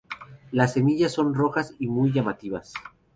[0.49, 2.73] Las semillas son rojas y muy llamativas.